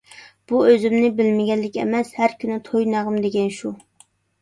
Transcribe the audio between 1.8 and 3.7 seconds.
ئەمەس، ھەر كۈنى توي- نەغمە دېگەن